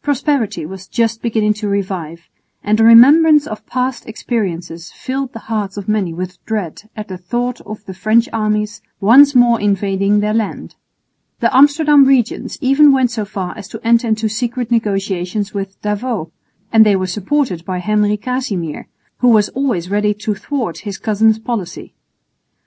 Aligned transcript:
Prosperity 0.00 0.64
was 0.64 0.86
just 0.88 1.20
beginning 1.20 1.52
to 1.52 1.68
revive, 1.68 2.30
and 2.64 2.80
a 2.80 2.82
remembrance 2.82 3.46
of 3.46 3.66
past 3.66 4.06
experiences 4.08 4.90
filled 4.90 5.34
the 5.34 5.38
hearts 5.50 5.76
of 5.76 5.86
many 5.86 6.14
with 6.14 6.42
dread 6.46 6.88
at 6.96 7.08
the 7.08 7.18
thought 7.18 7.60
of 7.66 7.84
the 7.84 7.92
French 7.92 8.26
armies 8.32 8.80
once 9.02 9.34
more 9.34 9.60
invading 9.60 10.20
their 10.20 10.32
land. 10.32 10.76
The 11.40 11.54
Amsterdam 11.54 12.06
regents 12.06 12.56
even 12.62 12.90
went 12.90 13.10
so 13.10 13.26
far 13.26 13.52
as 13.54 13.68
to 13.68 13.86
enter 13.86 14.08
into 14.08 14.30
secret 14.30 14.70
negotiations 14.70 15.52
with 15.52 15.78
D'Avaux; 15.82 16.30
and 16.72 16.86
they 16.86 16.96
were 16.96 17.06
supported 17.06 17.62
by 17.66 17.80
Henry 17.80 18.16
Casimir, 18.16 18.88
who 19.18 19.28
was 19.28 19.50
always 19.50 19.90
ready 19.90 20.14
to 20.14 20.34
thwart 20.34 20.78
his 20.88 20.96
cousin's 20.96 21.38
policy. 21.38 21.92